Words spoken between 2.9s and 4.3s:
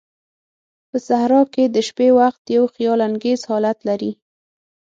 انگیز حالت لري.